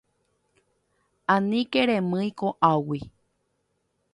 [1.33, 2.99] Aníke remýi ko'águi.